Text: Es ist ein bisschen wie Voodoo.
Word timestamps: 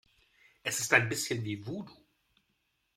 Es 0.63 0.79
ist 0.79 0.91
ein 0.95 1.09
bisschen 1.09 1.43
wie 1.43 1.63
Voodoo. 1.63 1.93